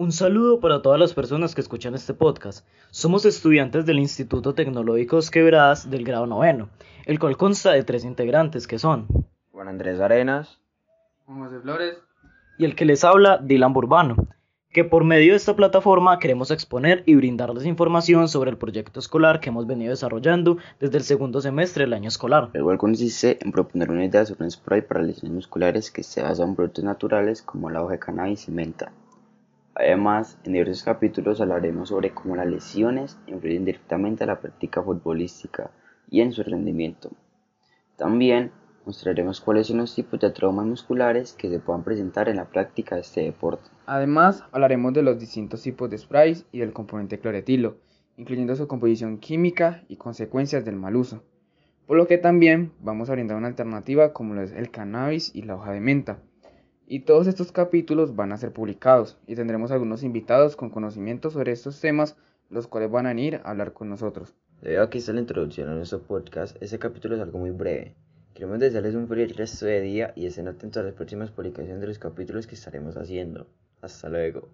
[0.00, 2.66] Un saludo para todas las personas que escuchan este podcast.
[2.90, 6.70] Somos estudiantes del Instituto Tecnológico Quebradas del grado noveno,
[7.04, 9.06] el cual consta de tres integrantes que son
[9.52, 10.58] Juan Andrés Arenas,
[11.26, 11.98] Juan José Flores
[12.56, 14.16] y el que les habla Dylan Burbano,
[14.72, 19.38] que por medio de esta plataforma queremos exponer y brindarles información sobre el proyecto escolar
[19.38, 22.48] que hemos venido desarrollando desde el segundo semestre del año escolar.
[22.54, 26.22] el cual consiste en proponer una idea sobre un spray para lesiones musculares que se
[26.22, 28.90] basa en productos naturales como la hoja de cannabis y menta.
[29.74, 35.70] Además, en diversos capítulos hablaremos sobre cómo las lesiones influyen directamente a la práctica futbolística
[36.10, 37.10] y en su rendimiento.
[37.96, 38.50] También
[38.84, 42.96] mostraremos cuáles son los tipos de traumas musculares que se puedan presentar en la práctica
[42.96, 43.70] de este deporte.
[43.86, 47.76] Además, hablaremos de los distintos tipos de sprays y del componente cloretilo,
[48.16, 51.22] incluyendo su composición química y consecuencias del mal uso.
[51.86, 55.42] Por lo que también vamos a brindar una alternativa como lo es el cannabis y
[55.42, 56.18] la hoja de menta.
[56.92, 61.52] Y todos estos capítulos van a ser publicados y tendremos algunos invitados con conocimiento sobre
[61.52, 62.16] estos temas,
[62.48, 64.34] los cuales van a venir a hablar con nosotros.
[64.60, 67.52] Debido a que esta es la introducción a nuestro podcast, este capítulo es algo muy
[67.52, 67.94] breve.
[68.34, 71.86] Queremos desearles un feliz resto de día y estén atentos a las próximas publicaciones de
[71.86, 73.46] los capítulos que estaremos haciendo.
[73.80, 74.48] Hasta luego.